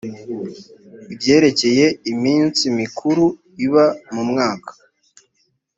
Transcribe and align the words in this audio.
ibyerekeye 1.13 1.85
iminsi 2.11 2.61
mikuru 2.79 3.25
iba 3.65 3.85
mu 4.13 4.23
mwaka 4.29 4.71